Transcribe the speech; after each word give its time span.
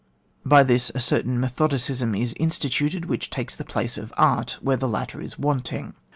By 0.43 0.63
this, 0.63 0.89
a 0.95 0.99
certain 0.99 1.39
methodicism 1.39 2.15
is 2.19 2.33
insti 2.33 2.71
tuted 2.71 3.05
which 3.05 3.29
takes 3.29 3.55
the 3.55 3.63
place 3.63 3.99
of 3.99 4.11
art, 4.17 4.57
where 4.59 4.75
the 4.75 4.89
latter 4.89 5.21
is 5.21 5.37
wanting. 5.37 5.93